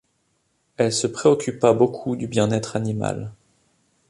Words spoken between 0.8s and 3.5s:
se préoccupa beaucoup du bien-être animal.